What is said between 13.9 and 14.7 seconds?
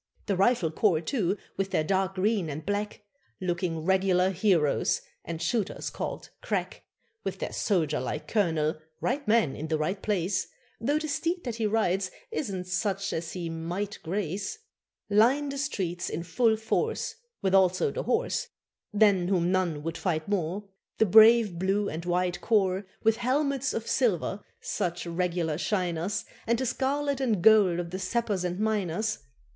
grace